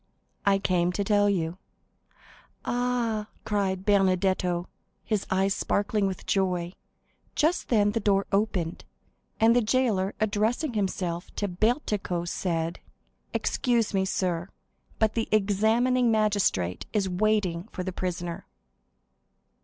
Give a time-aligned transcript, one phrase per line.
[0.47, 1.59] "I came to tell you."
[2.65, 4.67] "Ah," cried Benedetto,
[5.03, 6.73] his eyes sparkling with joy.
[7.35, 8.83] Just then the door opened,
[9.39, 12.79] and the jailer, addressing himself to Bertuccio, said:
[13.31, 14.49] "Excuse me, sir,
[14.97, 18.47] but the examining magistrate is waiting for the prisoner."